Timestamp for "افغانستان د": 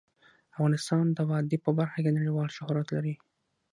0.53-1.19